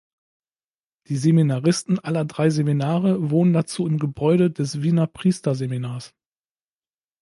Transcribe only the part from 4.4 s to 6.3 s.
des Wiener Priesterseminars.